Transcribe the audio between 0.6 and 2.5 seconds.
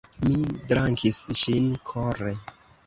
dankis ŝin kore.